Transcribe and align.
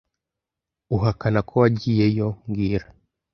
Uhakana 0.95 1.39
ko 1.47 1.53
wagiyeyo 1.61 2.27
mbwira 2.47 2.85